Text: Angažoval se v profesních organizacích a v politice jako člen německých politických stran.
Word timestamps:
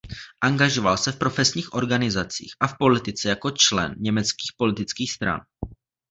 Angažoval 0.41 0.97
se 0.97 1.11
v 1.11 1.17
profesních 1.17 1.73
organizacích 1.73 2.53
a 2.59 2.67
v 2.67 2.77
politice 2.79 3.29
jako 3.29 3.51
člen 3.51 3.95
německých 3.97 4.51
politických 4.57 5.11
stran. 5.11 5.39